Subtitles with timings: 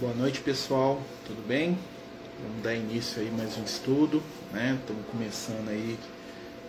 [0.00, 1.76] Boa noite pessoal, tudo bem?
[2.40, 4.78] Vamos dar início aí mais um estudo, né?
[4.80, 5.98] Estamos começando aí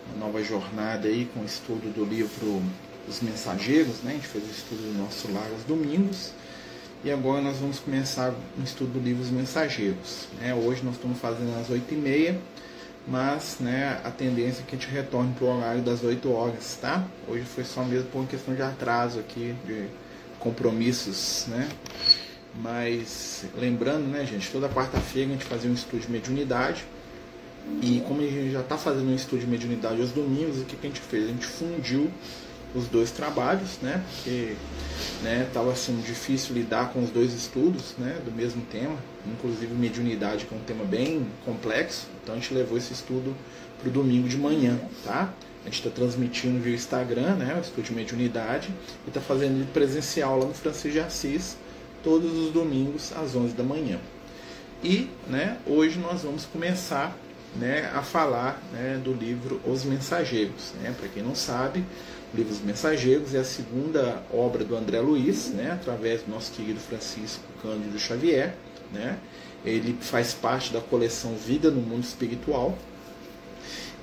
[0.08, 2.60] uma nova jornada aí com o estudo do livro
[3.08, 4.10] Os Mensageiros, né?
[4.10, 6.32] A gente fez o estudo do nosso lar aos domingos
[7.04, 10.26] e agora nós vamos começar um estudo do livro Os Mensageiros.
[10.40, 10.52] Né?
[10.52, 12.36] Hoje nós estamos fazendo às 8h30,
[13.06, 16.76] mas né, a tendência é que a gente retorne para o horário das 8 horas,
[16.80, 17.06] tá?
[17.28, 19.86] Hoje foi só mesmo por uma questão de atraso aqui, de
[20.40, 21.68] compromissos, né?
[22.54, 26.84] Mas lembrando, né, gente, toda quarta-feira a gente fazia um estudo de mediunidade.
[27.82, 30.76] E como a gente já está fazendo um estudo de mediunidade aos domingos, o que,
[30.76, 31.24] que a gente fez?
[31.24, 32.10] A gente fundiu
[32.74, 34.02] os dois trabalhos, né?
[34.14, 34.54] Porque
[35.22, 38.96] né, sendo difícil lidar com os dois estudos né, do mesmo tema,
[39.26, 42.06] inclusive mediunidade, que é um tema bem complexo.
[42.22, 43.34] Então a gente levou esse estudo
[43.80, 45.32] para o domingo de manhã, tá?
[45.62, 48.68] A gente está transmitindo via Instagram, né, o estudo de mediunidade,
[49.06, 51.56] e está fazendo presencial lá no Francisco de Assis,
[52.02, 53.98] todos os domingos às 11 da manhã.
[54.82, 57.16] E né, hoje nós vamos começar
[57.56, 60.72] né, a falar né, do livro Os Mensageiros.
[60.80, 60.94] Né?
[60.98, 61.84] Para quem não sabe,
[62.32, 66.52] o livro Os Mensageiros é a segunda obra do André Luiz, né, através do nosso
[66.52, 68.54] querido Francisco Cândido Xavier.
[68.92, 69.18] Né?
[69.64, 72.76] Ele faz parte da coleção Vida no Mundo Espiritual.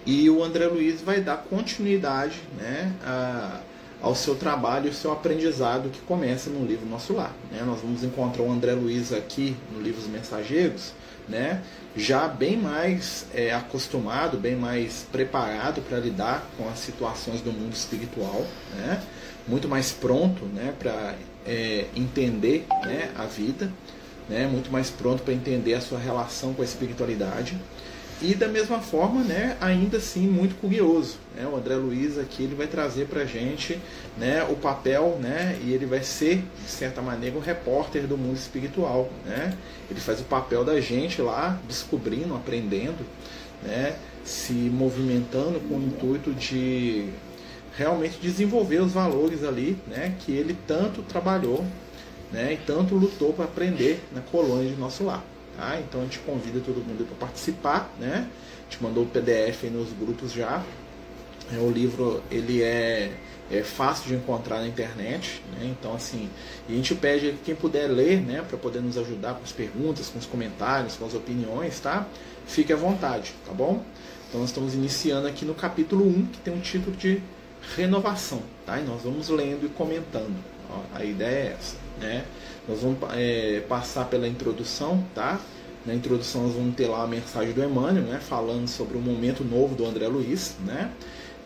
[0.05, 3.59] E o André Luiz vai dar continuidade né, a
[4.01, 7.33] ao seu trabalho e ao seu aprendizado que começa no livro Nosso Lar.
[7.51, 7.63] Né?
[7.65, 10.93] Nós vamos encontrar o André Luiz aqui no livro Os Mensageiros,
[11.27, 11.61] né?
[11.95, 17.73] já bem mais é, acostumado, bem mais preparado para lidar com as situações do mundo
[17.73, 19.01] espiritual, né?
[19.47, 23.71] muito mais pronto né, para é, entender né, a vida,
[24.29, 24.47] né?
[24.47, 27.57] muito mais pronto para entender a sua relação com a espiritualidade
[28.19, 31.17] e da mesma forma, né, ainda assim muito curioso.
[31.35, 31.45] Né?
[31.45, 33.79] O André Luiz aqui ele vai trazer para a gente
[34.17, 38.35] né, o papel, né, e ele vai ser, de certa maneira, um repórter do mundo
[38.35, 39.09] espiritual.
[39.23, 39.55] Né?
[39.89, 43.05] Ele faz o papel da gente lá, descobrindo, aprendendo,
[43.61, 47.09] né, se movimentando com o intuito de
[47.77, 51.63] realmente desenvolver os valores ali né, que ele tanto trabalhou
[52.31, 55.23] né, e tanto lutou para aprender na colônia de nosso lar.
[55.57, 55.79] Tá?
[55.79, 58.29] Então a gente convida todo mundo para participar, né?
[58.59, 60.63] A gente mandou o PDF nos grupos já.
[61.51, 63.11] É, o livro ele é,
[63.49, 65.75] é fácil de encontrar na internet, né?
[65.79, 66.29] Então assim,
[66.69, 70.09] a gente pede que quem puder ler, né, para poder nos ajudar com as perguntas,
[70.09, 72.05] com os comentários, com as opiniões, tá?
[72.45, 73.83] Fique à vontade, tá bom?
[74.29, 77.19] Então nós estamos iniciando aqui no capítulo 1, que tem um título de
[77.75, 78.79] renovação, tá?
[78.79, 80.35] E nós vamos lendo e comentando.
[80.69, 82.25] Ó, a ideia é essa, né?
[82.67, 85.39] Nós vamos é, passar pela introdução, tá?
[85.85, 88.19] Na introdução nós vamos ter lá a mensagem do Emmanuel, né?
[88.19, 90.91] Falando sobre o momento novo do André Luiz, né?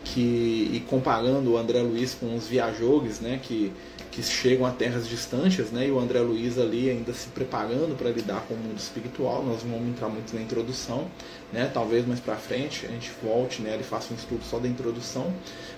[0.04, 3.38] Que, e comparando o André Luiz com os viajores, né?
[3.40, 3.72] Que,
[4.10, 5.86] que chegam a terras distantes, né?
[5.86, 9.44] E o André Luiz ali ainda se preparando para lidar com o mundo espiritual.
[9.44, 11.06] Nós vamos entrar muito na introdução,
[11.52, 11.70] né?
[11.72, 13.78] Talvez mais para frente a gente volte, né?
[13.80, 15.32] E faça um estudo só da introdução,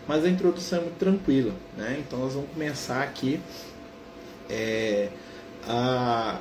[0.08, 2.02] mas a introdução é muito tranquila, né?
[2.06, 3.38] Então nós vamos começar aqui
[4.48, 5.08] é,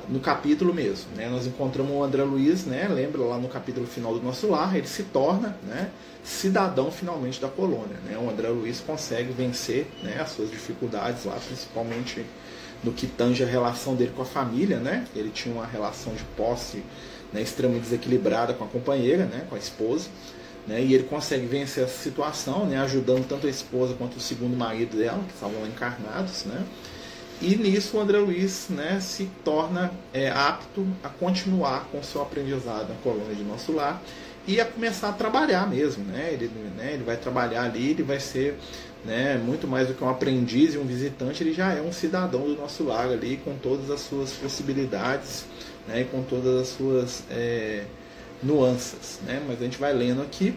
[0.08, 1.06] no capítulo mesmo.
[1.16, 1.28] Né?
[1.28, 2.88] Nós encontramos o André Luiz, né?
[2.88, 5.90] lembra lá no capítulo final do nosso lar, ele se torna né,
[6.22, 7.96] cidadão finalmente da colônia.
[8.04, 8.18] Né?
[8.18, 12.24] O André Luiz consegue vencer né, as suas dificuldades lá, principalmente
[12.82, 14.78] no que tange a relação dele com a família.
[14.78, 15.06] Né?
[15.14, 16.82] Ele tinha uma relação de posse
[17.32, 20.08] né, extremamente desequilibrada com a companheira, né, com a esposa.
[20.66, 24.56] Né, e ele consegue vencer essa situação, né, ajudando tanto a esposa quanto o segundo
[24.56, 26.44] marido dela, que estavam lá encarnados.
[26.44, 26.64] Né,
[27.40, 32.88] e nisso o André Luiz né, se torna é, apto a continuar com seu aprendizado
[32.88, 34.00] na colônia de nosso lar
[34.46, 36.04] e a começar a trabalhar mesmo.
[36.04, 36.30] Né?
[36.32, 38.58] Ele, né, ele vai trabalhar ali, ele vai ser
[39.04, 42.42] né, muito mais do que um aprendiz e um visitante, ele já é um cidadão
[42.42, 45.44] do nosso lar ali, com todas as suas possibilidades
[45.88, 47.84] né, e com todas as suas é,
[48.42, 49.20] nuances.
[49.26, 49.42] Né?
[49.46, 50.56] Mas a gente vai lendo aqui.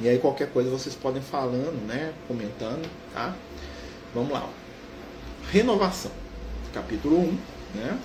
[0.00, 3.34] E aí qualquer coisa vocês podem falando, né, comentando, tá?
[4.14, 4.48] Vamos lá
[5.50, 6.12] renovação.
[6.72, 7.38] Capítulo 1,
[7.74, 7.98] né?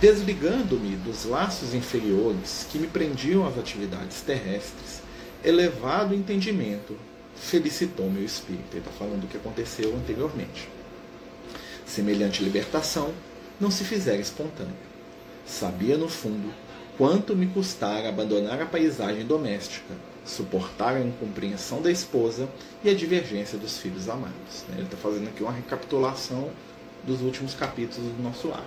[0.00, 5.02] Desligando-me dos laços inferiores que me prendiam às atividades terrestres,
[5.42, 6.96] elevado entendimento
[7.36, 8.72] felicitou meu espírito.
[8.72, 10.68] Ele está falando do que aconteceu anteriormente.
[11.86, 13.12] Semelhante libertação
[13.60, 14.72] não se fizera espontânea.
[15.46, 16.52] Sabia, no fundo,
[16.98, 19.94] quanto me custara abandonar a paisagem doméstica
[20.24, 22.48] suportar a incompreensão da esposa
[22.82, 24.64] e a divergência dos filhos amados.
[24.68, 24.76] Né?
[24.76, 26.50] Ele está fazendo aqui uma recapitulação
[27.06, 28.64] dos últimos capítulos do nosso lar.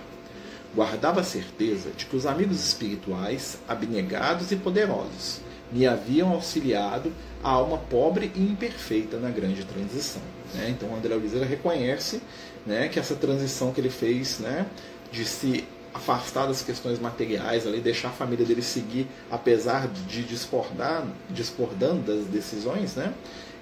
[0.74, 5.40] Guardava a certeza de que os amigos espirituais, abnegados e poderosos,
[5.72, 7.12] me haviam auxiliado
[7.42, 10.22] a alma pobre e imperfeita na grande transição.
[10.54, 10.70] Né?
[10.70, 12.22] Então, André Luiz reconhece
[12.66, 14.66] né, que essa transição que ele fez né,
[15.10, 21.06] de se afastar das questões materiais, ali, deixar a família dele seguir, apesar de discordar,
[21.30, 23.12] discordando das decisões, né?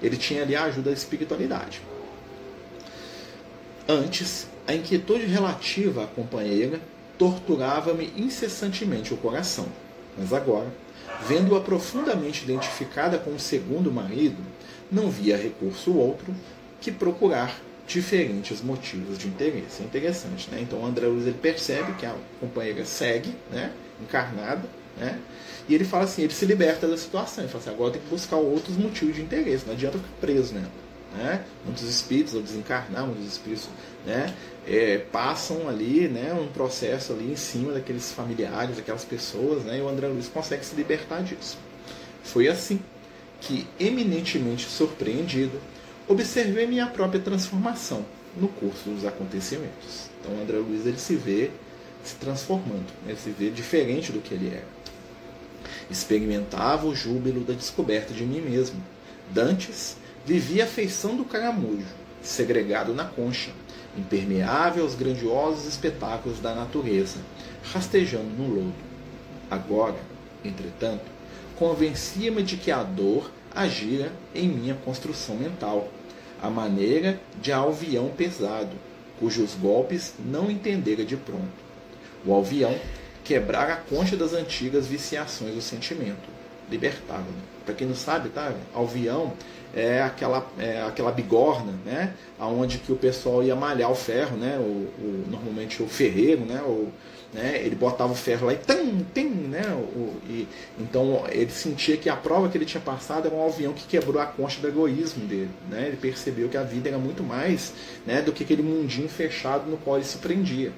[0.02, 1.81] ele tinha ali a ajuda da espiritualidade.
[3.88, 6.81] Antes, a inquietude relativa à companheira
[7.17, 9.67] torturava-me incessantemente o coração,
[10.19, 10.67] mas agora,
[11.26, 14.43] vendo-a profundamente identificada com o segundo marido,
[14.90, 16.34] não via recurso outro
[16.81, 19.82] que procurar diferentes motivos de interesse.
[19.82, 20.60] É interessante, né?
[20.60, 23.72] Então o André Luiz ele percebe que a companheira segue, né?
[24.00, 24.68] Encarnada,
[24.98, 25.18] né?
[25.68, 27.44] E ele fala assim, ele se liberta da situação.
[27.44, 29.66] Ele fala assim, agora tem que buscar outros motivos de interesse.
[29.66, 30.86] Não adianta ficar preso nela.
[31.16, 31.44] Né?
[31.64, 33.68] Muitos espíritos, ao desencarnar, muitos espíritos
[34.04, 34.34] né,
[34.66, 39.80] é, passam ali né, um processo ali em cima daqueles familiares, daquelas pessoas, né, e
[39.80, 41.56] o André Luiz consegue se libertar disso.
[42.22, 42.80] Foi assim
[43.40, 45.58] que, eminentemente surpreendido,
[46.08, 48.05] observei minha própria transformação
[48.37, 50.11] no curso dos acontecimentos.
[50.20, 51.50] Então, André Luiz ele se vê
[52.05, 54.64] se transformando, ele se vê diferente do que ele era.
[55.91, 58.82] Experimentava o júbilo da descoberta de mim mesmo.
[59.31, 61.87] Dantes vivia a feição do caramujo,
[62.23, 63.50] segregado na concha,
[63.97, 67.19] impermeável aos grandiosos espetáculos da natureza,
[67.73, 68.75] rastejando no lodo.
[69.50, 69.97] Agora,
[70.44, 71.05] entretanto,
[71.56, 75.88] convencia-me de que a dor agira em minha construção mental,
[76.41, 78.76] a maneira de alvião pesado,
[79.19, 81.67] cujos golpes não entendera de pronto.
[82.25, 82.75] O alvião
[83.25, 86.29] quebrar a concha das antigas viciações do sentimento,
[86.70, 87.25] libertá-lo.
[87.64, 88.53] Para quem não sabe, tá?
[88.75, 89.32] Alvião
[89.75, 92.12] é aquela, é aquela bigorna, né?
[92.38, 94.58] Aonde que o pessoal ia malhar o ferro, né?
[94.58, 96.61] O, o normalmente o ferreiro, né?
[96.62, 96.93] O,
[97.32, 97.61] né?
[97.64, 99.62] Ele botava o ferro lá e tam, tem, né?
[99.75, 103.73] O, e, então ele sentia que a prova que ele tinha passado era um alvião
[103.73, 105.88] que quebrou a concha do egoísmo dele, né?
[105.88, 107.73] Ele percebeu que a vida era muito mais,
[108.06, 108.23] né?
[108.23, 110.73] Do que aquele mundinho fechado no qual ele se prendia,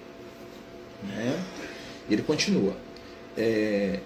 [1.05, 1.39] né?
[2.11, 2.75] Ele continua.
[3.37, 4.01] É,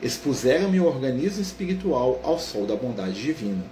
[0.00, 3.64] Expuseram-me o organismo espiritual ao sol da bondade divina.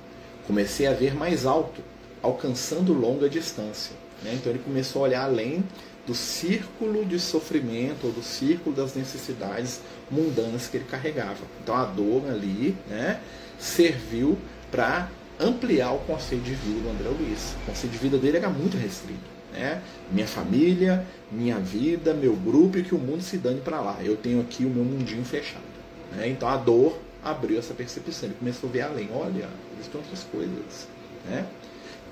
[0.44, 1.80] Comecei a ver mais alto,
[2.20, 3.94] alcançando longa distância.
[4.24, 4.32] Né?
[4.34, 5.62] Então ele começou a olhar além
[6.06, 9.80] do círculo de sofrimento ou do círculo das necessidades
[10.10, 11.40] mundanas que ele carregava.
[11.62, 13.20] Então a dor ali né,
[13.58, 14.38] serviu
[14.70, 17.54] para ampliar o conceito de vida do André Luiz.
[17.62, 19.36] O conceito de vida dele era muito restrito.
[19.52, 19.82] Né?
[20.10, 23.98] Minha família, minha vida, meu grupo e que o mundo se dane para lá.
[24.02, 25.64] Eu tenho aqui o meu mundinho fechado.
[26.12, 26.28] Né?
[26.28, 28.28] Então a dor abriu essa percepção.
[28.28, 29.08] Ele começou a ver além.
[29.12, 30.88] Olha, existem outras coisas.
[31.28, 31.44] Né?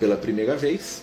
[0.01, 1.03] Pela primeira vez,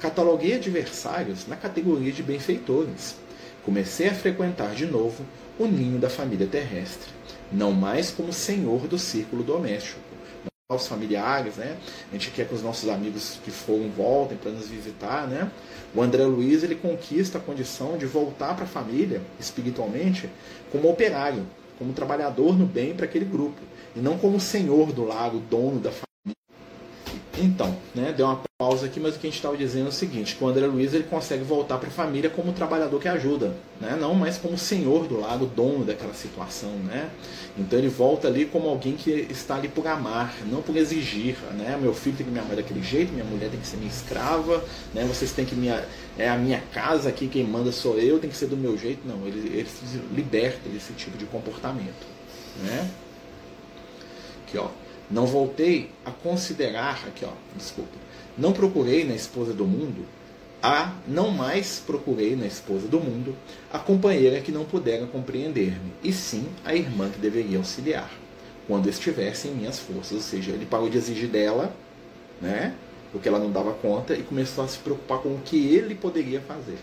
[0.00, 3.16] cataloguei adversários na categoria de benfeitores.
[3.64, 5.24] Comecei a frequentar de novo
[5.58, 7.10] o ninho da família terrestre,
[7.52, 10.00] não mais como senhor do círculo doméstico,
[10.70, 11.76] aos familiares, né?
[12.10, 15.50] A gente quer que os nossos amigos que foram voltem para nos visitar, né?
[15.94, 20.28] O André Luiz ele conquista a condição de voltar para a família espiritualmente
[20.70, 21.46] como operário,
[21.78, 23.60] como trabalhador no bem para aquele grupo
[23.96, 26.07] e não como senhor do lago, dono da família.
[27.40, 29.92] Então, né, deu uma pausa aqui, mas o que a gente estava dizendo é o
[29.92, 33.54] seguinte, que o André Luiz ele consegue voltar para a família como trabalhador que ajuda,
[33.80, 36.70] né, não mais como senhor do lado, dono daquela situação.
[36.70, 37.08] Né?
[37.56, 41.36] Então ele volta ali como alguém que está ali por amar, não por exigir.
[41.56, 41.78] Né?
[41.80, 44.64] Meu filho tem que me amar daquele jeito, minha mulher tem que ser minha escrava,
[44.92, 45.04] né?
[45.04, 45.68] vocês têm que me...
[46.18, 49.06] É a minha casa aqui, quem manda sou eu, tem que ser do meu jeito.
[49.06, 52.06] Não, ele, ele se liberta desse tipo de comportamento.
[52.64, 52.90] Né?
[54.44, 54.68] Aqui, ó.
[55.10, 57.96] Não voltei a considerar, aqui ó, desculpa,
[58.36, 60.04] não procurei na esposa do mundo,
[60.62, 63.34] a não mais procurei na esposa do mundo
[63.72, 68.10] a companheira que não pudera compreender-me, e sim a irmã que deveria auxiliar,
[68.66, 70.12] quando estivesse em minhas forças.
[70.12, 71.74] Ou seja, ele parou de exigir dela,
[72.40, 72.74] né,
[73.10, 76.40] porque ela não dava conta, e começou a se preocupar com o que ele poderia
[76.40, 76.78] fazer.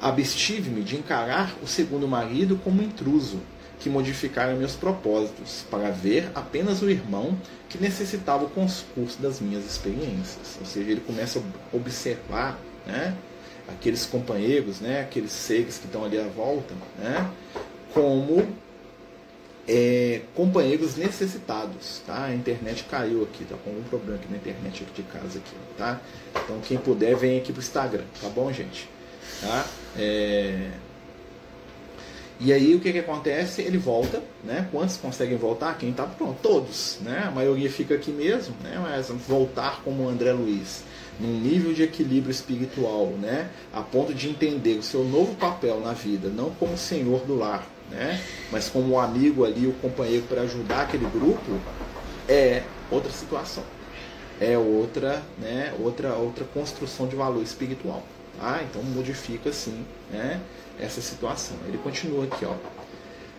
[0.00, 3.40] Abstive-me de encarar o segundo marido como intruso,
[3.78, 9.64] que modificaram meus propósitos, para ver apenas o irmão que necessitava o concurso das minhas
[9.64, 10.56] experiências.
[10.58, 13.14] Ou seja, ele começa a observar né,
[13.68, 17.30] aqueles companheiros, né, aqueles seres que estão ali à volta, né,
[17.92, 18.46] como
[19.68, 22.02] é, companheiros necessitados.
[22.06, 22.24] Tá?
[22.24, 25.38] A internet caiu aqui, tá com algum problema aqui na internet aqui de casa.
[25.38, 26.00] Aqui, tá?
[26.44, 28.88] Então quem puder, vem aqui pro Instagram, tá bom, gente?
[29.40, 29.66] Tá?
[29.96, 30.70] É,
[32.40, 33.62] e aí o que, que acontece?
[33.62, 34.68] Ele volta, né?
[34.70, 35.76] Quantos conseguem voltar?
[35.76, 36.38] Quem está pronto?
[36.40, 37.24] Todos, né?
[37.26, 38.78] A maioria fica aqui mesmo, né?
[38.80, 40.84] Mas voltar como André Luiz,
[41.18, 43.50] num nível de equilíbrio espiritual, né?
[43.72, 47.66] A ponto de entender o seu novo papel na vida, não como senhor do lar,
[47.90, 48.20] né?
[48.52, 51.58] Mas como o amigo ali, o companheiro para ajudar aquele grupo,
[52.28, 53.64] é outra situação.
[54.40, 55.74] É outra, né?
[55.80, 58.04] Outra, outra construção de valor espiritual,
[58.40, 60.40] Ah, então modifica sim né,
[60.80, 61.56] essa situação.
[61.66, 62.54] Ele continua aqui, ó.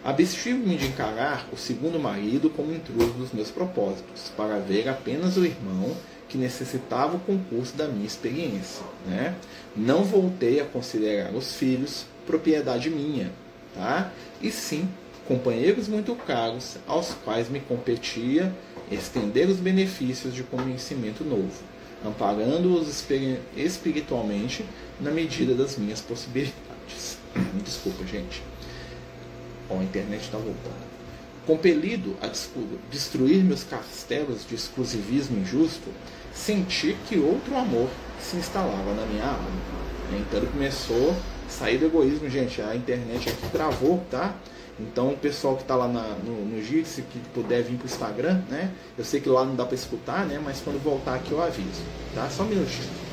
[0.03, 5.45] Abstive-me de encarar o segundo marido como intruso dos meus propósitos, para ver apenas o
[5.45, 5.95] irmão
[6.29, 8.83] que necessitava o concurso da minha experiência.
[9.05, 9.35] Né?
[9.75, 13.31] Não voltei a considerar os filhos propriedade minha,
[13.75, 14.11] tá?
[14.41, 14.87] e sim
[15.27, 18.51] companheiros muito caros aos quais me competia
[18.91, 21.61] estender os benefícios de conhecimento novo,
[22.03, 22.87] amparando-os
[23.55, 24.65] espiritualmente
[24.99, 27.18] na medida das minhas possibilidades.
[27.63, 28.43] Desculpa, gente.
[29.69, 30.89] Ó, a internet está voltando.
[31.45, 32.27] Compelido a
[32.91, 35.89] destruir meus castelos de exclusivismo injusto,
[36.33, 39.49] senti que outro amor se instalava na minha alma.
[40.19, 42.61] Então começou a sair do egoísmo, gente.
[42.61, 44.35] A internet aqui travou, tá?
[44.79, 48.41] Então o pessoal que está lá na, no, no que puder vir para o Instagram,
[48.49, 48.71] né?
[48.97, 50.39] Eu sei que lá não dá para escutar, né?
[50.43, 51.81] Mas quando voltar aqui eu aviso,
[52.13, 52.29] tá?
[52.29, 53.08] Só um minutinho.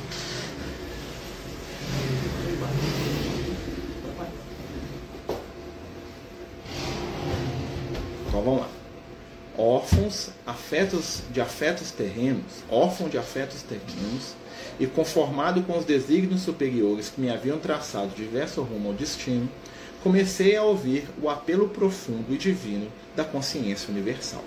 [8.47, 8.69] Vamos lá.
[9.57, 14.35] Órfãos, afetos de afetos terrenos, órfão de afetos terrenos,
[14.79, 19.49] e conformado com os desígnios superiores que me haviam traçado diverso rumo ao destino,
[20.03, 24.43] comecei a ouvir o apelo profundo e divino da consciência universal.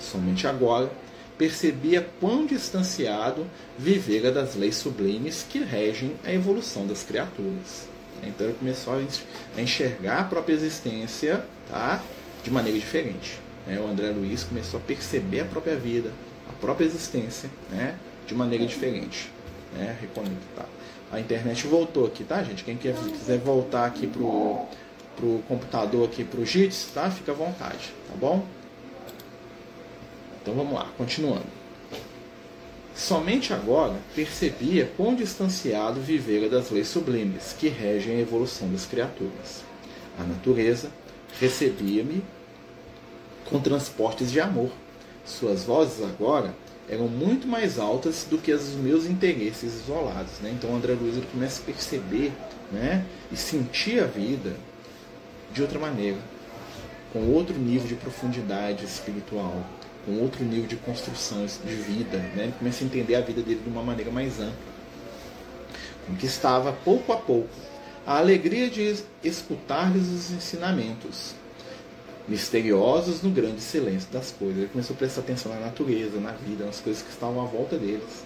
[0.00, 0.90] Somente agora
[1.36, 3.46] percebia quão distanciado
[3.78, 7.86] vivera das leis sublimes que regem a evolução das criaturas.
[8.22, 12.02] Então ele começou a enxergar a própria existência tá,
[12.42, 13.38] de maneira diferente.
[13.66, 13.78] Né?
[13.78, 16.10] O André Luiz começou a perceber a própria vida,
[16.48, 17.96] a própria existência, né?
[18.26, 19.30] de maneira diferente.
[19.74, 19.96] Né?
[20.00, 20.66] Reconectar.
[21.10, 22.64] A internet voltou aqui, tá, gente?
[22.64, 24.66] Quem quiser voltar aqui pro,
[25.16, 27.10] pro computador aqui pro JITS, tá?
[27.10, 28.44] Fica à vontade, tá bom?
[30.42, 31.46] Então vamos lá, continuando.
[32.94, 39.62] Somente agora percebia quão distanciado vivera das leis sublimes que regem a evolução das criaturas.
[40.18, 40.90] A natureza
[41.40, 42.22] recebia-me
[43.48, 44.70] com transportes de amor.
[45.24, 46.54] Suas vozes agora
[46.88, 50.32] eram muito mais altas do que os meus interesses isolados.
[50.40, 50.54] Né?
[50.56, 52.32] Então André Luiz começa a perceber
[52.72, 53.04] né?
[53.30, 54.56] e sentir a vida
[55.52, 56.18] de outra maneira,
[57.12, 59.62] com outro nível de profundidade espiritual,
[60.04, 62.18] com outro nível de construção de vida.
[62.18, 62.44] Né?
[62.44, 64.78] Ele começa a entender a vida dele de uma maneira mais ampla.
[66.06, 67.48] Conquistava pouco a pouco
[68.06, 71.34] a alegria de escutar-lhes os ensinamentos,
[72.26, 74.58] misteriosos no grande silêncio das coisas.
[74.58, 77.76] Ele começou a prestar atenção na natureza, na vida, nas coisas que estavam à volta
[77.76, 78.24] deles.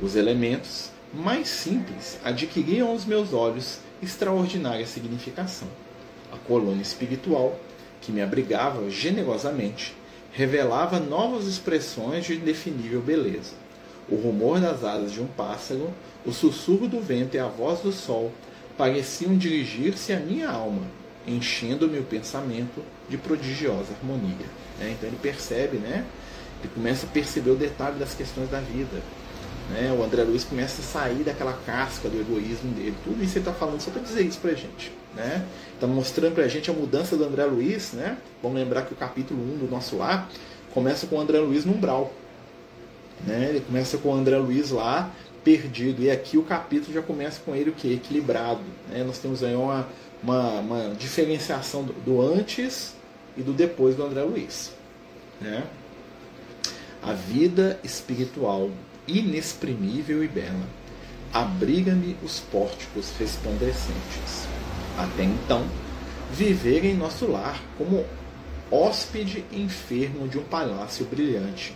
[0.00, 5.68] Os elementos mais simples adquiriam aos meus olhos extraordinária significação.
[6.32, 7.58] A colônia espiritual,
[8.00, 9.94] que me abrigava generosamente,
[10.32, 13.54] revelava novas expressões de indefinível beleza.
[14.08, 15.92] O rumor das asas de um pássaro,
[16.24, 18.30] o sussurro do vento e a voz do sol
[18.76, 20.82] pareciam dirigir-se à minha alma,
[21.26, 24.46] enchendo-me o pensamento de prodigiosa harmonia.
[24.78, 24.94] Né?
[24.96, 26.04] Então ele percebe, né?
[26.62, 29.02] ele começa a perceber o detalhe das questões da vida.
[29.70, 29.94] Né?
[29.98, 32.94] O André Luiz começa a sair daquela casca do egoísmo dele.
[33.04, 34.92] Tudo isso ele está falando só para dizer isso para a gente.
[35.14, 35.44] Né?
[35.74, 37.92] Está mostrando para a gente a mudança do André Luiz.
[37.92, 38.16] Né?
[38.42, 40.28] Vamos lembrar que o capítulo 1 do nosso lar
[40.72, 42.12] começa com o André Luiz no umbral.
[43.26, 43.48] Né?
[43.48, 45.10] Ele começa com o André Luiz lá
[45.46, 46.02] perdido.
[46.02, 47.92] E aqui o capítulo já começa com ele o que?
[47.92, 48.64] Equilibrado.
[48.90, 49.04] Né?
[49.04, 49.86] Nós temos aí uma,
[50.20, 52.96] uma, uma diferenciação do, do, antes
[53.36, 54.72] e do depois do André Luiz.
[55.40, 55.62] Né?
[57.00, 58.70] A vida espiritual
[59.06, 60.66] inexprimível e bela
[61.32, 64.48] abriga-me os pórticos resplandecentes.
[64.98, 65.64] Até então,
[66.32, 68.04] viver em nosso lar como
[68.68, 71.72] hóspede enfermo de um palácio brilhante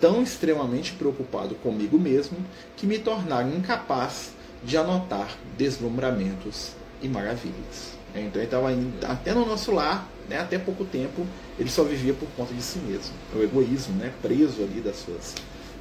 [0.00, 2.38] tão extremamente preocupado comigo mesmo
[2.76, 4.30] que me tornaram incapaz
[4.62, 6.72] de anotar deslumbramentos
[7.02, 7.96] e maravilhas.
[8.14, 8.68] Então ele estava
[9.12, 11.26] até no nosso lar, né, até pouco tempo,
[11.58, 13.14] ele só vivia por conta de si mesmo.
[13.34, 15.34] O egoísmo, né, preso ali das suas,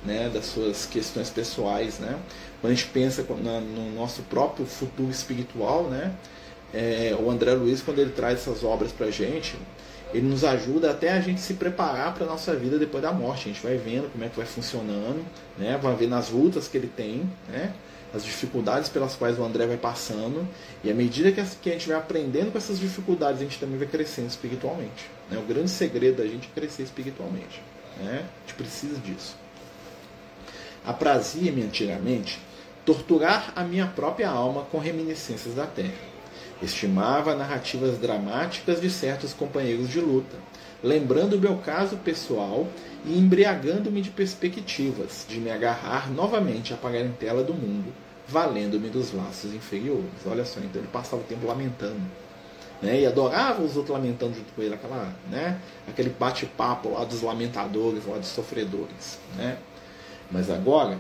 [0.03, 1.99] né, das suas questões pessoais.
[1.99, 2.17] Né?
[2.59, 6.13] Quando a gente pensa no nosso próprio futuro espiritual, né,
[6.73, 9.55] é, o André Luiz, quando ele traz essas obras para a gente,
[10.15, 13.49] ele nos ajuda até a gente se preparar para a nossa vida depois da morte.
[13.49, 15.25] A gente vai vendo como é que vai funcionando,
[15.57, 15.77] né?
[15.81, 17.73] vai vendo as lutas que ele tem, né?
[18.13, 20.47] as dificuldades pelas quais o André vai passando.
[20.81, 23.87] E à medida que a gente vai aprendendo com essas dificuldades, a gente também vai
[23.87, 25.09] crescendo espiritualmente.
[25.29, 25.37] Né?
[25.37, 27.61] O grande segredo da gente é crescer espiritualmente.
[27.97, 28.23] Né?
[28.23, 29.35] A gente precisa disso.
[30.85, 32.39] Aprazia-me antigamente
[32.85, 36.14] torturar a minha própria alma com reminiscências da terra
[36.61, 40.37] Estimava narrativas dramáticas de certos companheiros de luta,
[40.81, 42.67] lembrando meu caso pessoal
[43.05, 47.93] e embriagando-me de perspectivas de me agarrar novamente à parentela do mundo,
[48.27, 50.25] valendo-me dos laços inferiores.
[50.25, 52.01] Olha só, então ele passava o tempo lamentando.
[52.81, 53.01] Né?
[53.01, 55.59] E adorava os outros lamentando junto com ele, aquela, né?
[55.87, 59.19] aquele bate-papo lá dos lamentadores, lá dos sofredores.
[59.37, 59.57] Né?
[60.31, 60.97] Mas agora,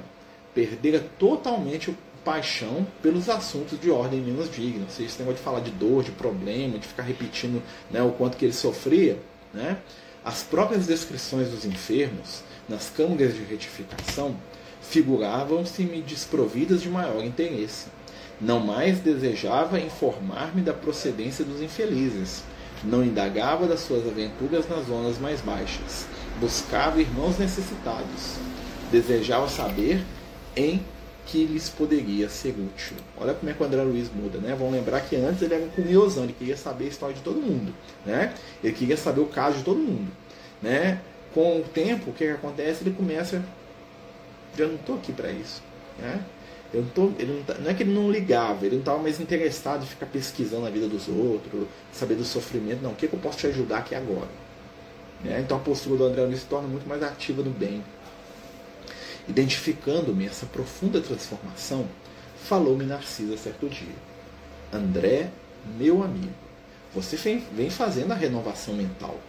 [0.53, 4.83] perdera totalmente o paixão pelos assuntos de ordem menos digna.
[4.83, 8.11] Ou seja, esse negócio de falar de dor, de problema, de ficar repetindo né, o
[8.11, 9.19] quanto que ele sofria.
[9.53, 9.77] Né?
[10.25, 14.35] As próprias descrições dos enfermos, nas câmaras de retificação,
[14.81, 17.87] figuravam-se-me desprovidas de maior interesse.
[18.41, 22.43] Não mais desejava informar-me da procedência dos infelizes.
[22.83, 26.05] Não indagava das suas aventuras nas zonas mais baixas.
[26.39, 28.35] Buscava irmãos necessitados.
[28.91, 30.03] Desejava saber
[30.55, 30.83] em
[31.25, 32.97] que lhes poderia ser útil.
[33.17, 34.55] Olha como é que o André Luiz muda, né?
[34.57, 37.41] Vamos lembrar que antes ele era um curiosão, ele queria saber a história de todo
[37.41, 37.73] mundo,
[38.05, 38.33] né?
[38.63, 40.11] Ele queria saber o caso de todo mundo,
[40.61, 41.01] né?
[41.33, 42.83] Com o tempo, o que, que acontece?
[42.83, 43.43] Ele começa,
[44.57, 45.61] eu não estou aqui para isso,
[45.99, 46.23] né?
[46.73, 48.99] Eu não, tô, ele não, tá, não, é que ele não ligava, ele não estava
[48.99, 52.91] mais interessado em ficar pesquisando a vida dos outros, saber do sofrimento, não.
[52.91, 54.27] O que, que eu posso te ajudar aqui agora?
[55.23, 55.39] Né?
[55.39, 57.83] Então a postura do André Luiz se torna muito mais ativa no bem,
[59.27, 61.87] Identificando-me essa profunda transformação,
[62.43, 63.95] falou-me Narcisa certo dia.
[64.71, 65.31] André,
[65.77, 66.33] meu amigo,
[66.93, 67.17] você
[67.51, 69.19] vem fazendo a renovação mental.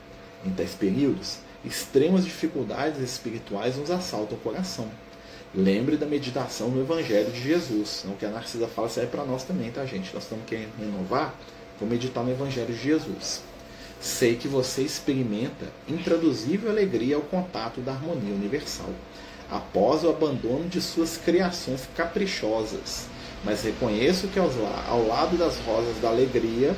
[0.45, 4.89] Em tais períodos, extremas dificuldades espirituais nos assaltam o coração.
[5.55, 8.05] Lembre da meditação no Evangelho de Jesus.
[8.07, 10.13] O que a Narcisa fala serve para nós também, tá, gente?
[10.13, 11.35] Nós estamos querendo renovar,
[11.81, 13.43] vou meditar no Evangelho de Jesus.
[13.99, 18.91] Sei que você experimenta intraduzível alegria ao contato da harmonia universal
[19.51, 23.07] após o abandono de suas criações caprichosas.
[23.45, 26.75] Mas reconheço que ao lado das rosas da alegria,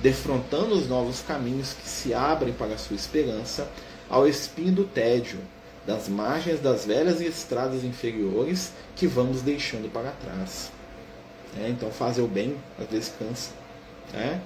[0.00, 3.68] defrontando os novos caminhos que se abrem para a sua esperança,
[4.08, 5.38] ao espinho do tédio,
[5.86, 10.70] das margens das velhas estradas inferiores que vamos deixando para trás.
[11.58, 13.50] É, então fazer o bem às vezes cansa.
[14.14, 14.38] É?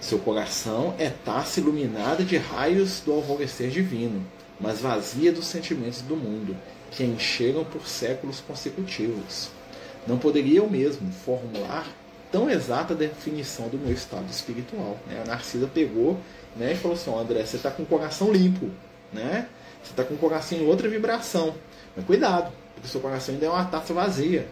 [0.00, 4.24] Seu coração é taça iluminada de raios do alvorecer divino
[4.60, 6.56] mas vazia dos sentimentos do mundo,
[6.90, 9.50] que encheram por séculos consecutivos.
[10.06, 11.86] Não poderia eu mesmo formular
[12.30, 14.98] tão exata definição do meu estado espiritual.
[15.06, 15.22] Né?
[15.24, 16.18] A Narcisa pegou
[16.56, 18.70] né, e falou assim: André, você está com o coração limpo,
[19.12, 19.48] né?
[19.82, 21.54] você está com o coração em outra vibração.
[21.96, 24.46] Mas cuidado, porque o seu coração ainda é uma taça vazia.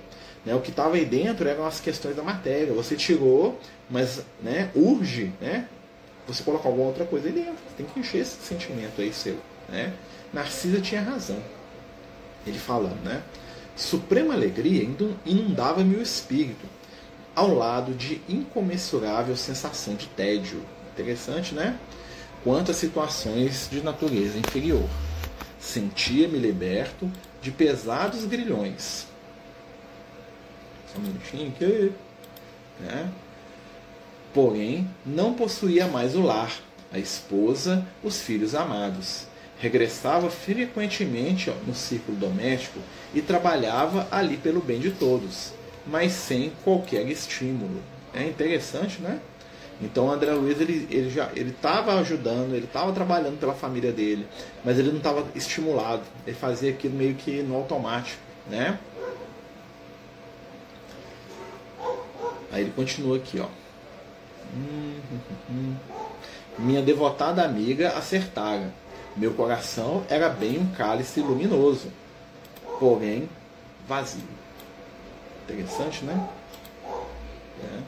[0.45, 0.55] Né?
[0.55, 2.73] O que estava aí dentro eram as questões da matéria.
[2.73, 3.59] Você tirou,
[3.91, 5.69] mas né, urge né,
[6.27, 7.59] você colocar alguma outra coisa aí dentro.
[7.77, 9.37] Tem que encher esse sentimento aí seu.
[9.69, 9.93] Né?
[10.33, 11.43] Narcisa tinha razão.
[12.47, 13.23] Ele falando, né?
[13.77, 14.89] Suprema alegria
[15.25, 16.67] inundava-me o espírito,
[17.35, 20.65] ao lado de incomensurável sensação de tédio.
[20.93, 21.79] Interessante, né?
[22.43, 24.89] Quanto a situações de natureza inferior.
[25.61, 29.07] Sentia-me liberto de pesados grilhões.
[30.93, 31.93] Só um minutinho aqui.
[32.81, 33.13] Né?
[34.33, 36.53] Porém, não possuía mais o lar,
[36.93, 39.28] a esposa, os filhos amados
[39.59, 42.79] regressava frequentemente no círculo doméstico
[43.13, 45.53] e trabalhava ali pelo bem de todos,
[45.87, 47.83] mas sem qualquer estímulo.
[48.15, 49.21] É interessante, né?
[49.81, 53.93] Então o André Luiz ele, ele já ele estava ajudando, ele estava trabalhando pela família
[53.93, 54.27] dele,
[54.65, 56.03] mas ele não estava estimulado.
[56.27, 58.79] Ele fazia aquilo meio que no automático, né?
[62.51, 63.47] Aí ele continua aqui, ó.
[64.55, 65.19] Hum, hum,
[65.51, 65.77] hum.
[66.59, 68.73] Minha devotada amiga acertara
[69.19, 71.89] meu coração era bem um cálice luminoso,
[72.79, 73.29] porém
[73.87, 74.23] vazio.
[75.45, 76.29] Interessante, né?
[77.65, 77.81] É.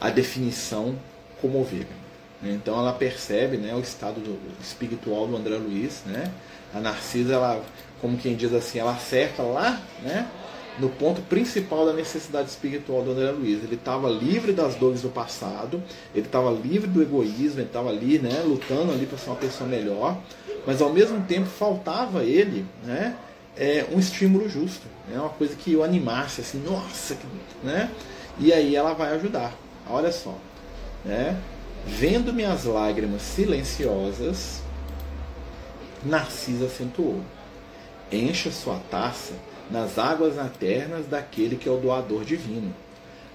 [0.00, 0.96] A definição
[1.40, 2.04] comovera.
[2.42, 6.02] Então ela percebe né, o estado do, espiritual do André Luiz.
[6.04, 6.30] Né?
[6.74, 7.64] A Narcisa, ela,
[8.00, 10.28] como quem diz assim, ela acerta lá né,
[10.78, 13.62] no ponto principal da necessidade espiritual do André Luiz.
[13.62, 15.82] Ele estava livre das dores do passado,
[16.14, 19.68] ele estava livre do egoísmo, ele estava ali, né, lutando ali para ser uma pessoa
[19.68, 20.18] melhor,
[20.66, 23.16] mas ao mesmo tempo faltava ele, né,
[23.56, 27.16] é, um estímulo justo, né, uma coisa que o animasse, assim, nossa,
[27.62, 27.90] né,
[28.38, 29.52] e aí ela vai ajudar.
[29.88, 30.34] Olha só,
[31.04, 31.40] né,
[31.86, 34.62] vendo minhas lágrimas silenciosas,
[36.04, 37.20] Narcisa acentuou:
[38.12, 39.32] encha sua taça
[39.70, 42.74] nas águas eternas daquele que é o doador divino.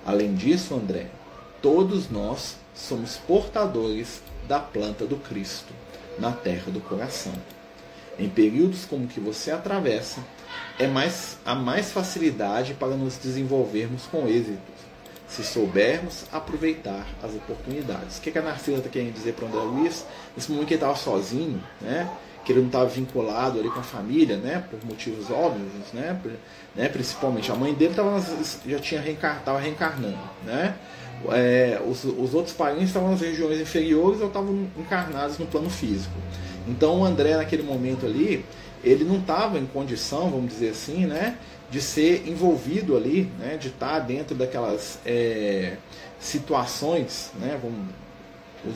[0.06, 1.08] Além disso, André,
[1.62, 5.74] todos nós somos portadores da planta do Cristo
[6.18, 7.34] na terra do coração.
[8.18, 10.22] Em períodos como que você atravessa,
[10.78, 14.60] é mais há mais facilidade para nos desenvolvermos com êxito,
[15.28, 18.18] se soubermos aproveitar as oportunidades.
[18.18, 20.06] O que, que a Narcisa está querendo dizer para o André Luiz?
[20.36, 22.10] Nesse momento que ele estava sozinho, né?
[22.50, 26.20] Que ele não estava vinculado ali com a família, né, por motivos óbvios, né,
[26.76, 28.20] né principalmente a mãe dele tava,
[28.66, 30.74] já tinha reencar, reencarnando, né,
[31.28, 36.16] é, os, os outros parentes estavam nas regiões inferiores ou estavam encarnados no plano físico.
[36.68, 38.44] Então o André naquele momento ali,
[38.84, 41.38] ele não estava em condição, vamos dizer assim, né,
[41.70, 45.78] de ser envolvido ali, né, de estar dentro daquelas é,
[46.20, 47.90] situações, né, vamos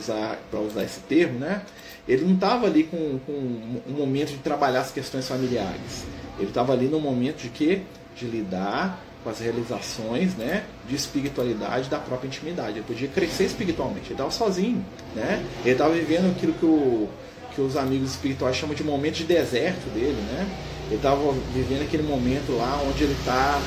[0.00, 1.62] usar para usar esse termo, né,
[2.06, 6.04] ele não estava ali com, com um momento de trabalhar as questões familiares.
[6.38, 7.82] Ele estava ali no momento de que
[8.16, 12.78] de lidar com as realizações né, de espiritualidade da própria intimidade.
[12.78, 14.06] Ele podia crescer espiritualmente.
[14.06, 14.84] Ele estava sozinho.
[15.14, 15.44] Né?
[15.62, 17.08] Ele estava vivendo aquilo que, o,
[17.54, 20.20] que os amigos espirituais chamam de momento de deserto dele.
[20.30, 20.46] Né?
[20.88, 21.18] Ele estava
[21.54, 23.58] vivendo aquele momento lá onde ele está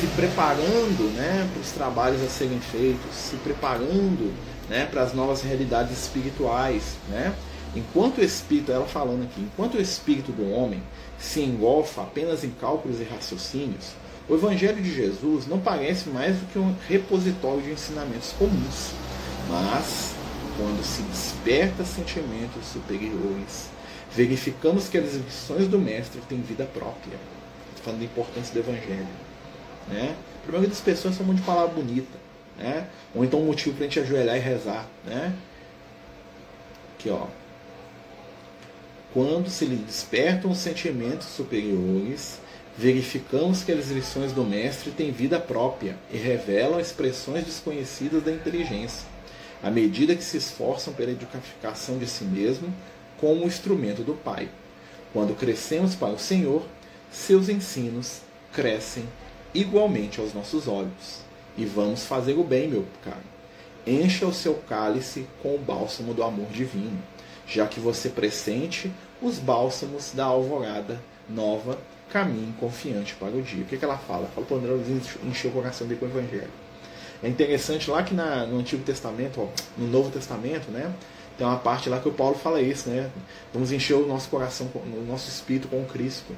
[0.00, 4.32] se preparando né, para os trabalhos a serem feitos, se preparando
[4.70, 6.96] né, para as novas realidades espirituais.
[7.10, 7.34] Né?
[7.74, 10.80] Enquanto o espírito, ela falando aqui, enquanto o espírito do homem
[11.18, 13.92] se engolfa apenas em cálculos e raciocínios,
[14.28, 18.92] o Evangelho de Jesus não parece mais do que um repositório de ensinamentos comuns,
[19.50, 20.14] mas
[20.56, 23.68] quando se desperta sentimentos superiores,
[24.12, 27.18] verificamos que as lições do Mestre têm vida própria.
[27.70, 29.08] Estou falando da importância do Evangelho.
[29.88, 30.14] Né?
[30.36, 32.16] O problema é que as pessoas são muito de palavra bonita,
[32.56, 32.86] né?
[33.12, 34.86] ou então um motivo para a gente ajoelhar e rezar.
[35.04, 35.34] Né?
[36.96, 37.26] Aqui, ó
[39.14, 42.40] quando se lhe despertam os sentimentos superiores,
[42.76, 49.06] verificamos que as lições do Mestre têm vida própria e revelam expressões desconhecidas da inteligência,
[49.62, 52.74] à medida que se esforçam pela edificação de si mesmo
[53.16, 54.48] como instrumento do Pai.
[55.12, 56.66] Quando crescemos para o Senhor,
[57.12, 58.20] seus ensinos
[58.52, 59.04] crescem
[59.54, 61.22] igualmente aos nossos olhos.
[61.56, 63.22] E vamos fazer o bem, meu caro.
[63.86, 67.13] Encha o seu cálice com o bálsamo do amor divino
[67.46, 71.78] já que você pressente os bálsamos da alvorada nova,
[72.10, 73.62] caminhe confiante para o dia.
[73.62, 74.28] O que, que ela fala?
[74.34, 74.72] Fala para o André
[75.24, 76.50] encher o coração dele com o Evangelho.
[77.22, 80.92] É interessante lá que na, no Antigo Testamento, ó, no Novo Testamento, né,
[81.38, 83.10] tem uma parte lá que o Paulo fala isso, né?
[83.52, 86.32] Vamos encher o nosso coração, o nosso espírito com Cristo.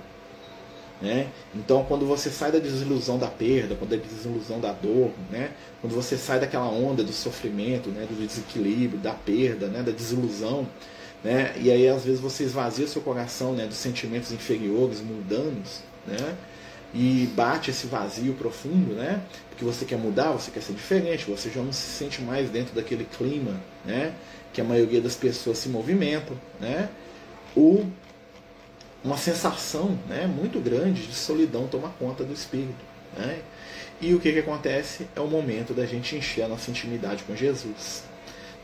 [1.00, 1.28] Né?
[1.54, 5.50] Então, quando você sai da desilusão da perda, quando da desilusão da dor, né?
[5.82, 8.06] quando você sai daquela onda do sofrimento, né?
[8.08, 9.82] do desequilíbrio, da perda, né?
[9.82, 10.66] da desilusão,
[11.26, 11.52] né?
[11.60, 16.36] E aí às vezes você esvazia seu coração, né, dos sentimentos inferiores, mundanos, né?
[16.94, 19.20] E bate esse vazio profundo, né?
[19.50, 22.76] Porque você quer mudar, você quer ser diferente, você já não se sente mais dentro
[22.76, 24.14] daquele clima, né?
[24.52, 26.88] Que a maioria das pessoas se movimentam, né?
[27.56, 27.84] Ou
[29.02, 32.84] uma sensação, né, muito grande de solidão toma conta do espírito,
[33.16, 33.40] né?
[34.00, 35.08] E o que, que acontece?
[35.16, 38.04] É o momento da gente encher a nossa intimidade com Jesus.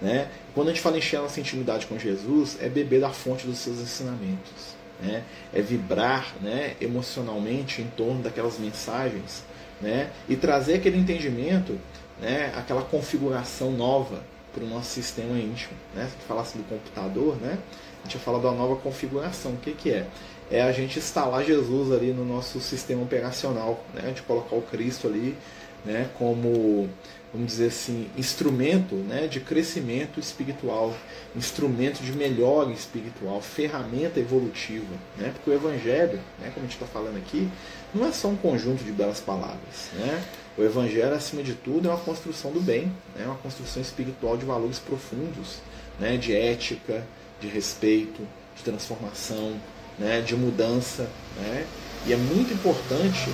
[0.02, 0.28] Né?
[0.52, 3.46] Quando a gente fala em encher a nossa intimidade com Jesus, é beber da fonte
[3.46, 4.74] dos seus ensinamentos.
[5.00, 5.22] Né?
[5.54, 9.44] É vibrar né, emocionalmente em torno daquelas mensagens
[9.80, 10.10] né?
[10.28, 11.78] e trazer aquele entendimento,
[12.20, 15.74] né, aquela configuração nova para o nosso sistema íntimo.
[15.94, 16.08] Né?
[16.10, 17.58] Se falasse do computador, né?
[18.04, 19.52] a gente fala da nova configuração.
[19.52, 20.06] O que, que é?
[20.50, 24.02] É a gente instalar Jesus ali no nosso sistema operacional, né?
[24.04, 25.36] a gente colocar o Cristo ali
[25.84, 26.88] né, como
[27.32, 30.94] vamos dizer assim, instrumento né, de crescimento espiritual,
[31.34, 34.94] instrumento de melhora espiritual, ferramenta evolutiva.
[35.16, 35.32] Né?
[35.32, 37.48] Porque o Evangelho, né, como a gente está falando aqui,
[37.94, 39.88] não é só um conjunto de belas palavras.
[39.94, 40.22] Né?
[40.58, 43.24] O Evangelho, acima de tudo, é uma construção do bem, né?
[43.24, 45.56] uma construção espiritual de valores profundos,
[45.98, 46.18] né?
[46.18, 47.06] de ética,
[47.40, 48.20] de respeito,
[48.54, 49.58] de transformação,
[49.98, 50.20] né?
[50.20, 51.08] de mudança.
[51.38, 51.66] Né?
[52.06, 53.30] E é muito importante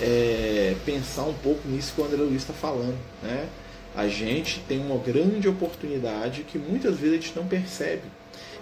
[0.00, 2.98] é, pensar um pouco nisso que o André Luiz está falando.
[3.22, 3.48] Né?
[3.94, 8.02] A gente tem uma grande oportunidade que muitas vezes a gente não percebe.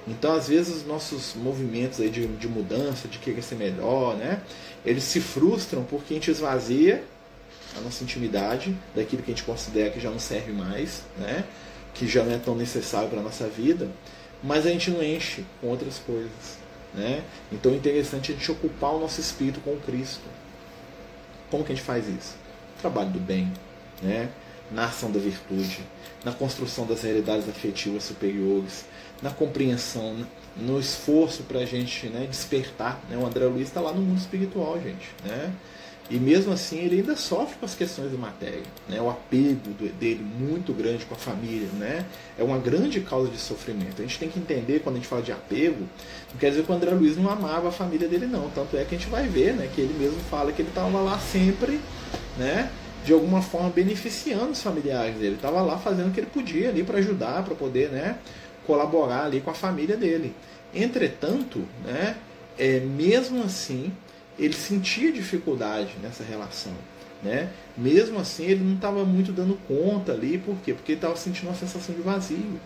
[0.07, 4.43] Então, às vezes, os nossos movimentos aí de, de mudança, de querer ser melhor, né?
[4.85, 7.05] eles se frustram porque a gente esvazia
[7.77, 11.45] a nossa intimidade daquilo que a gente considera que já não serve mais, né?
[11.95, 13.89] que já não é tão necessário para a nossa vida,
[14.43, 16.59] mas a gente não enche com outras coisas.
[16.93, 17.23] Né?
[17.51, 20.29] Então é interessante a gente ocupar o nosso espírito com Cristo.
[21.53, 22.35] Como que a gente faz isso?
[22.81, 23.53] Trabalho do bem,
[24.03, 24.31] né?
[24.71, 25.81] na ação da virtude,
[26.25, 28.87] na construção das realidades afetivas superiores,
[29.21, 32.99] na compreensão, no esforço para a gente né, despertar.
[33.11, 33.19] Né?
[33.19, 35.11] O André Luiz está lá no mundo espiritual, gente.
[35.27, 35.53] Né?
[36.13, 38.61] E mesmo assim ele ainda sofre com as questões da matéria.
[38.87, 39.01] Né?
[39.01, 42.05] O apego dele muito grande com a família né?
[42.39, 44.03] é uma grande causa de sofrimento.
[44.03, 45.89] A gente tem que entender quando a gente fala de apego,
[46.31, 48.51] não quer dizer que o André Luiz não amava a família dele, não.
[48.51, 51.01] Tanto é que a gente vai ver né, que ele mesmo fala que ele estava
[51.01, 51.81] lá sempre,
[52.37, 52.71] né?
[53.07, 55.29] de alguma forma beneficiando os familiares dele.
[55.29, 58.19] Ele estava lá fazendo o que ele podia ali para ajudar, para poder né,
[58.67, 60.35] colaborar ali com a família dele.
[60.75, 62.17] Entretanto, né,
[62.59, 63.91] é, mesmo assim,
[64.45, 66.73] ele sentia dificuldade nessa relação.
[67.23, 67.49] Né?
[67.77, 70.75] Mesmo assim, ele não estava muito dando conta ali, por quê?
[70.75, 72.61] Porque ele estava sentindo uma sensação de vazio.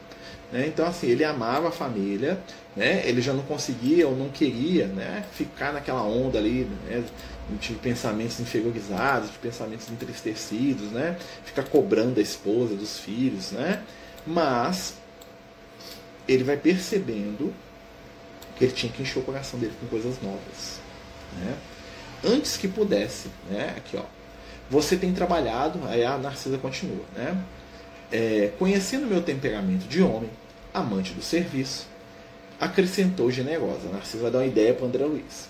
[0.50, 0.66] Né?
[0.66, 2.40] Então, assim, ele amava a família,
[2.74, 3.06] né?
[3.06, 5.24] ele já não conseguia ou não queria né?
[5.32, 7.04] ficar naquela onda ali né?
[7.60, 11.18] de pensamentos inferiorizados, de pensamentos entristecidos, né?
[11.44, 13.52] ficar cobrando a esposa, dos filhos.
[13.52, 13.82] Né?
[14.26, 14.94] Mas
[16.26, 17.52] ele vai percebendo
[18.56, 20.85] que ele tinha que encher o coração dele com coisas novas.
[21.36, 21.56] Né?
[22.24, 23.74] Antes que pudesse, né?
[23.76, 24.02] aqui ó,
[24.70, 27.36] você tem trabalhado, aí a Narcisa continua, né?
[28.10, 30.30] É, conhecendo meu temperamento de homem,
[30.72, 31.86] amante do serviço,
[32.60, 33.88] acrescentou generosa.
[33.88, 35.48] A Narcisa vai dar uma ideia para André Luiz.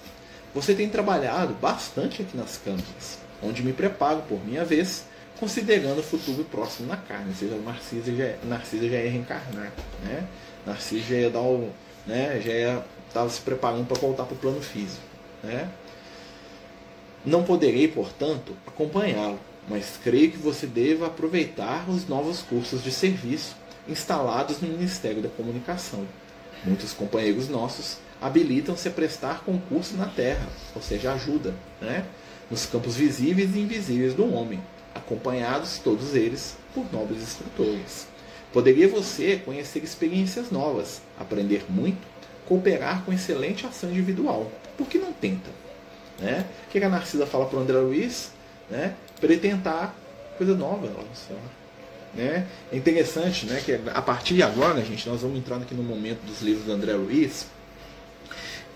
[0.55, 5.05] Você tem trabalhado bastante aqui nas câmaras, onde me preparo por minha vez,
[5.39, 7.29] considerando o futuro próximo na carne.
[7.29, 9.73] Ou seja, Narcisa já, é, Narcisa já ia reencarnar.
[10.03, 10.27] Né?
[10.67, 11.71] Narcisa já ia dar o.
[12.07, 12.85] Né, já ia
[13.17, 15.03] estava se preparando para voltar para o plano físico.
[15.47, 15.69] Né?
[17.25, 23.57] Não poderei, portanto, acompanhá-lo, mas creio que você deva aproveitar os novos cursos de serviço
[23.89, 26.05] instalados no Ministério da Comunicação.
[26.65, 32.05] Muitos companheiros nossos habilitam-se a prestar concurso na Terra, ou seja, ajuda, né?
[32.51, 34.61] nos campos visíveis e invisíveis do homem,
[34.95, 38.07] acompanhados todos eles por nobres instrutores.
[38.53, 42.07] Poderia você conhecer experiências novas, aprender muito,
[42.47, 44.51] cooperar com excelente ação individual.
[44.77, 45.51] Por que não tenta?
[46.19, 46.47] Né?
[46.67, 48.31] O que a Narcisa fala para o André Luiz?
[48.71, 48.95] Né?
[49.21, 49.95] Para ele tentar
[50.37, 50.89] coisa nova.
[52.15, 52.47] Né?
[52.73, 56.21] É interessante né, que a partir de agora, gente, nós vamos entrando aqui no momento
[56.25, 57.47] dos livros do André Luiz,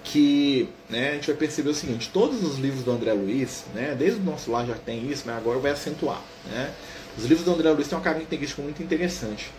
[0.05, 3.95] que né, a gente vai perceber o seguinte, todos os livros do André Luiz, né,
[3.99, 6.23] desde o nosso lar já tem isso, mas agora vai acentuar.
[6.51, 6.73] Né?
[7.17, 9.51] Os livros do André Luiz têm uma característica muito interessante,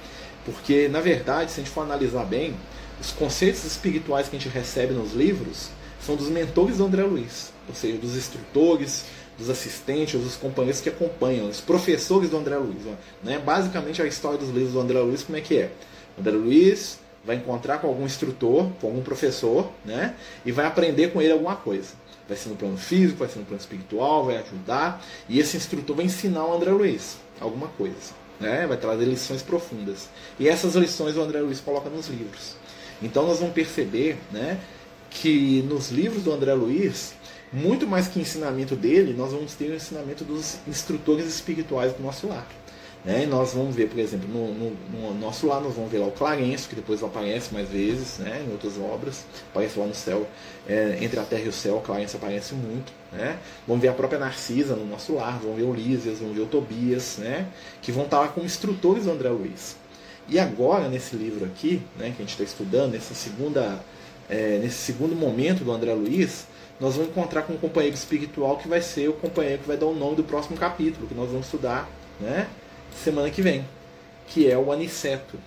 [0.46, 2.56] porque, na verdade, se a gente for analisar bem,
[3.00, 5.70] os conceitos espirituais que a gente recebe nos livros
[6.06, 9.06] são dos mentores do André Luiz, ou seja, dos instrutores,
[9.38, 12.84] dos assistentes, dos companheiros que acompanham, os professores do André Luiz.
[13.24, 13.40] Né?
[13.40, 15.72] Basicamente a história dos livros do André Luiz, como é que é?
[16.18, 20.16] O André Luiz vai encontrar com algum instrutor, com algum professor, né?
[20.46, 21.94] e vai aprender com ele alguma coisa.
[22.28, 25.96] Vai ser no plano físico, vai ser no plano espiritual, vai ajudar, e esse instrutor
[25.96, 28.22] vai ensinar o André Luiz alguma coisa.
[28.40, 28.66] Né?
[28.66, 30.10] Vai trazer lições profundas.
[30.40, 32.56] E essas lições o André Luiz coloca nos livros.
[33.02, 34.60] Então nós vamos perceber né,
[35.12, 37.14] que nos livros do André Luiz,
[37.54, 42.28] muito mais que ensinamento dele, nós vamos ter o ensinamento dos instrutores espirituais do nosso
[42.28, 42.48] lar.
[43.04, 43.24] Né?
[43.24, 46.08] E nós vamos ver, por exemplo, no, no, no, nosso lar, nós vamos ver lá
[46.08, 50.26] o Clarencio, que depois aparece mais vezes né, em outras obras, aparece lá no céu,
[50.68, 52.94] é, entre a terra e o céu, o aparece muito.
[53.12, 53.38] Né?
[53.68, 56.46] Vamos ver a própria Narcisa no nosso lar, vamos ver o Lísias, vamos ver o
[56.46, 57.48] Tobias, né?
[57.82, 59.76] que vão estar lá como instrutores do André Luiz.
[60.30, 63.84] E agora, nesse livro aqui, né, que a gente está estudando, nessa segunda,
[64.32, 66.48] é, nesse segundo momento do André Luiz,
[66.80, 69.86] nós vamos encontrar com um companheiro espiritual que vai ser o companheiro que vai dar
[69.88, 71.90] o nome do próximo capítulo, que nós vamos estudar
[72.20, 72.48] né,
[73.04, 73.66] semana que vem,
[74.28, 75.38] que é o Aniceto.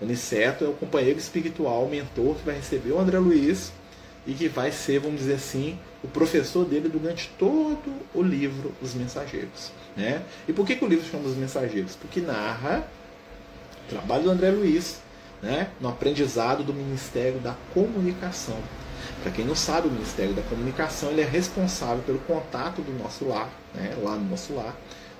[0.00, 3.72] O Aniceto é o companheiro espiritual, o mentor, que vai receber o André Luiz
[4.26, 8.94] e que vai ser, vamos dizer assim, o professor dele durante todo o livro Os
[8.94, 9.72] Mensageiros.
[9.96, 10.22] Né?
[10.46, 11.96] E por que, que o livro chama Os Mensageiros?
[11.96, 12.86] Porque narra
[13.88, 14.98] trabalho do André Luiz,
[15.42, 18.56] né, no aprendizado do Ministério da Comunicação.
[19.22, 23.26] Para quem não sabe, o Ministério da Comunicação ele é responsável pelo contato do nosso
[23.26, 24.76] lar, né, lá no nosso lar,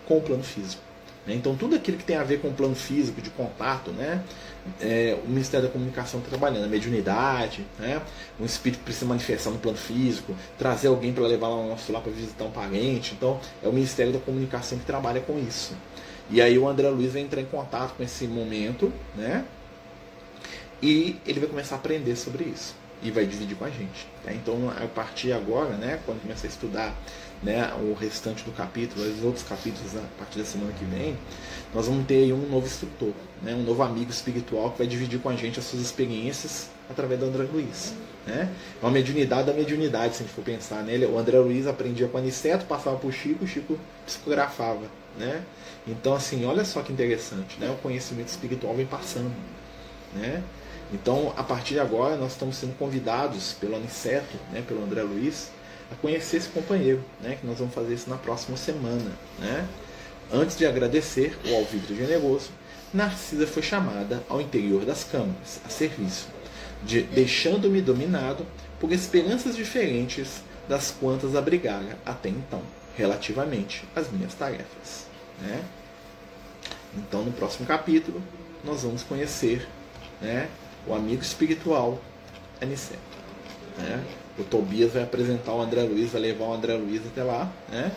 [0.07, 0.83] com o plano físico.
[1.26, 1.35] Né.
[1.35, 4.22] Então, tudo aquilo que tem a ver com o plano físico, de contato, né,
[4.81, 6.64] é, o Ministério da Comunicação está trabalhando.
[6.64, 8.00] A mediunidade, né,
[8.38, 12.02] um espírito precisa manifestar no plano físico, trazer alguém para levar lá no nosso lar
[12.02, 13.14] para visitar um parente.
[13.14, 15.74] Então, é o Ministério da Comunicação que trabalha com isso.
[16.31, 19.44] E aí o André Luiz vai entrar em contato com esse momento, né?
[20.83, 24.09] E ele vai começar a aprender sobre isso e vai dividir com a gente.
[24.25, 24.33] Tá?
[24.33, 26.95] Então, a partir agora, né, quando começar a estudar
[27.43, 31.17] né, o restante do capítulo, os outros capítulos a partir da semana que vem,
[31.75, 33.12] nós vamos ter um novo instrutor,
[33.43, 37.21] né, um novo amigo espiritual que vai dividir com a gente as suas experiências através
[37.21, 37.95] do André Luiz.
[38.27, 38.51] Né?
[38.83, 41.07] É uma mediunidade da mediunidade, se a gente for pensar nele.
[41.07, 44.87] O André Luiz aprendia com Aniceto, passava para o Chico, o Chico psicografava.
[45.17, 45.43] Né?
[45.87, 47.71] Então, assim, olha só que interessante, né?
[47.71, 49.33] O conhecimento espiritual vem passando,
[50.15, 50.43] né?
[50.92, 55.51] Então, a partir de agora, nós estamos sendo convidados pelo Aniceto, né, pelo André Luiz,
[55.90, 59.11] a conhecer esse companheiro, né, que nós vamos fazer isso na próxima semana.
[59.38, 59.68] Né?
[60.33, 62.51] Antes de agradecer o alvívio generoso,
[62.94, 66.29] Narcisa foi chamada ao interior das câmaras, a serviço,
[66.85, 68.46] de, deixando-me dominado
[68.79, 72.62] por esperanças diferentes das quantas abrigara até então,
[72.96, 75.07] relativamente às minhas tarefas.
[75.40, 75.64] Né?
[76.96, 78.22] Então, no próximo capítulo,
[78.64, 79.68] nós vamos conhecer
[80.20, 80.49] né,
[80.87, 81.99] o amigo espiritual
[82.61, 83.01] Aniceto.
[83.79, 84.03] Né?
[84.38, 87.92] O Tobias vai apresentar o André Luiz, vai levar o André Luiz até lá, né?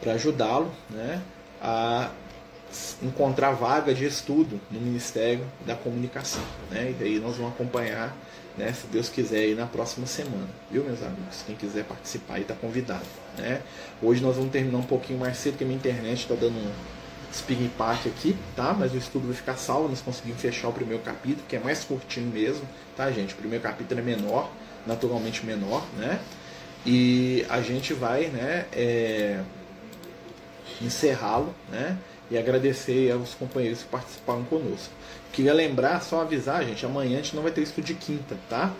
[0.00, 1.22] para ajudá-lo né?
[1.60, 2.10] a
[3.02, 6.42] encontrar vaga de estudo no Ministério da Comunicação.
[6.70, 6.94] Né?
[6.98, 8.16] E aí nós vamos acompanhar,
[8.56, 10.48] né, se Deus quiser, aí na próxima semana.
[10.70, 11.42] Viu, meus amigos?
[11.46, 13.04] Quem quiser participar aí está convidado.
[13.36, 13.60] Né?
[14.02, 16.72] Hoje nós vamos terminar um pouquinho mais cedo, porque minha internet está dando um
[17.32, 18.74] speed impact aqui, tá?
[18.78, 21.84] Mas o estudo vai ficar salvo, nós conseguimos fechar o primeiro capítulo, que é mais
[21.84, 22.62] curtinho mesmo,
[22.96, 23.34] tá, gente?
[23.34, 24.50] O primeiro capítulo é menor,
[24.86, 26.20] naturalmente menor, né?
[26.84, 29.40] E a gente vai, né, é,
[30.80, 31.96] encerrá-lo, né?
[32.30, 34.92] E agradecer aos companheiros que participaram conosco.
[35.32, 38.72] Queria lembrar, só avisar, gente, amanhã a gente não vai ter estudo de quinta, tá?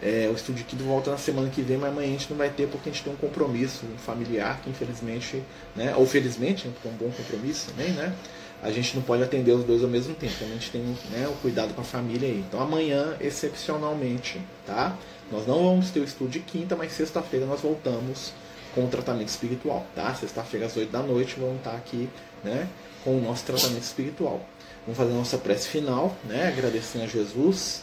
[0.00, 2.50] É, o Estúdio Kido volta na semana que vem, mas amanhã a gente não vai
[2.50, 5.42] ter porque a gente tem um compromisso familiar que infelizmente,
[5.74, 8.14] né, ou felizmente, né, é um bom compromisso também, né?
[8.62, 11.28] A gente não pode atender os dois ao mesmo tempo, então a gente tem né,
[11.28, 12.44] o cuidado com a família aí.
[12.48, 14.96] Então amanhã, excepcionalmente, tá?
[15.30, 18.32] Nós não vamos ter o estudo de quinta, mas sexta-feira nós voltamos
[18.74, 20.14] com o tratamento espiritual, tá?
[20.14, 22.08] Sexta-feira às 8 da noite vamos estar aqui,
[22.44, 22.68] né,
[23.02, 24.40] com o nosso tratamento espiritual.
[24.86, 27.82] Vamos fazer a nossa prece final, né, agradecendo a Jesus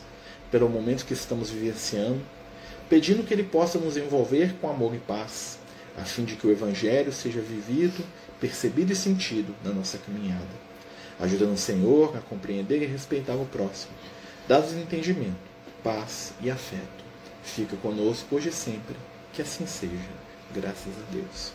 [0.55, 2.21] pelo momento que estamos vivenciando,
[2.87, 5.59] pedindo que Ele possa nos envolver com amor e paz,
[5.97, 8.01] a fim de que o Evangelho seja vivido,
[8.39, 10.47] percebido e sentido na nossa caminhada.
[11.19, 13.91] Ajudando o Senhor a compreender e respeitar o próximo,
[14.47, 15.35] dados entendimento,
[15.83, 17.03] paz e afeto.
[17.43, 18.95] Fica conosco hoje e sempre,
[19.33, 19.91] que assim seja,
[20.53, 21.51] graças a Deus.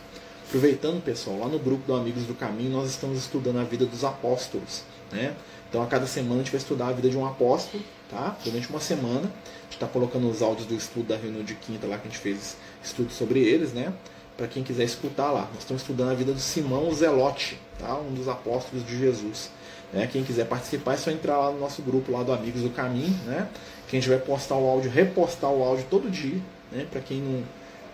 [0.46, 4.04] Aproveitando, pessoal, lá no grupo do Amigos do Caminho, nós estamos estudando a vida dos
[4.04, 4.82] apóstolos.
[5.10, 5.34] Né?
[5.70, 8.36] Então, a cada semana a gente vai estudar a vida de um apóstolo tá?
[8.44, 9.20] Durante uma semana.
[9.20, 12.10] A gente está colocando os áudios do estudo da reunião de quinta lá que a
[12.10, 13.92] gente fez estudo sobre eles, né?
[14.36, 15.48] Para quem quiser escutar lá.
[15.52, 17.94] Nós estamos estudando a vida do Simão Zelote, tá?
[17.94, 19.50] Um dos apóstolos de Jesus.
[19.92, 20.08] Né?
[20.10, 23.16] Quem quiser participar é só entrar lá no nosso grupo lá do Amigos do Caminho,
[23.26, 23.48] né?
[23.88, 26.40] Que a gente vai postar o áudio, repostar o áudio todo dia,
[26.72, 26.86] né?
[26.90, 27.42] Para quem não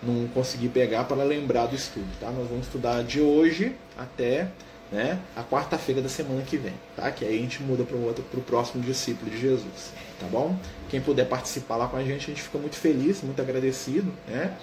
[0.03, 2.31] não conseguir pegar para lembrar do estudo, tá?
[2.31, 4.49] Nós vamos estudar de hoje até
[4.91, 7.11] né, a quarta-feira da semana que vem, tá?
[7.11, 10.57] Que aí a gente muda para o próximo discípulo de Jesus, tá bom?
[10.89, 14.57] Quem puder participar lá com a gente, a gente fica muito feliz, muito agradecido, né?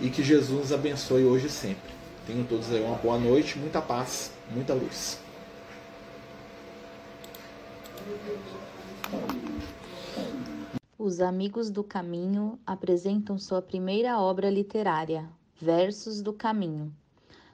[0.00, 1.92] E que Jesus nos abençoe hoje e sempre.
[2.26, 5.18] Tenham todos aí uma boa noite, muita paz, muita luz.
[10.98, 15.28] Os Amigos do Caminho apresentam sua primeira obra literária,
[15.60, 16.92] Versos do Caminho